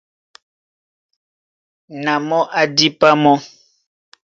Na 2.03 2.13
mɔ́ 2.27 2.41
á 2.59 2.61
dípá 2.75 3.09
mɔ́. 3.23 3.37